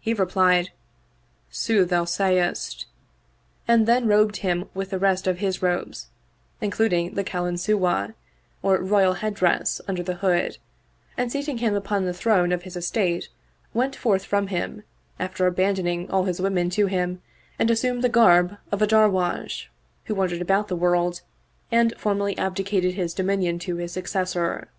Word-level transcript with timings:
He 0.00 0.12
replied," 0.12 0.70
Sooth 1.62 1.88
thou 1.88 2.04
sayest," 2.04 2.86
and 3.68 3.86
then 3.86 4.08
robed 4.08 4.38
him 4.38 4.68
with 4.74 4.90
the 4.90 4.98
rest 4.98 5.28
of 5.28 5.38
his 5.38 5.62
robes 5.62 6.08
including 6.60 7.14
the 7.14 7.22
Kalansuwah 7.22 8.14
or 8.60 8.78
royal 8.82 9.12
head 9.12 9.34
dress 9.34 9.80
under 9.86 10.02
the 10.02 10.16
hood, 10.16 10.58
and 11.16 11.30
seating 11.30 11.58
him 11.58 11.76
upon 11.76 12.04
the 12.06 12.12
throne 12.12 12.50
of 12.50 12.64
his 12.64 12.74
estate, 12.76 13.28
went 13.72 13.94
forth 13.94 14.24
from 14.24 14.48
him 14.48 14.82
after 15.20 15.46
abandoning 15.46 16.10
all 16.10 16.24
his 16.24 16.40
women 16.40 16.68
to 16.70 16.86
him 16.86 17.22
and 17.56 17.70
assumed 17.70 18.02
the 18.02 18.08
garb 18.08 18.56
of 18.72 18.82
a 18.82 18.86
Darwaysh 18.88 19.66
who 20.06 20.14
wandereth 20.16 20.40
about 20.42 20.66
the 20.66 20.74
world 20.74 21.20
and 21.70 21.94
formally 21.96 22.36
abdicated 22.36 22.94
his 22.94 23.14
dominion 23.14 23.60
to 23.60 23.76
his 23.76 23.92
successor. 23.92 24.70